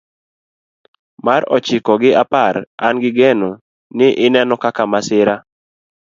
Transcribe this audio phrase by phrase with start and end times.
[1.25, 2.55] Mar ochiko gi apar
[2.85, 3.49] an gi geno
[3.97, 5.35] ni ineno kaka masira